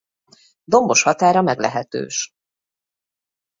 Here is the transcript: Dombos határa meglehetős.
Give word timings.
Dombos 0.63 1.03
határa 1.03 1.41
meglehetős. 1.41 2.33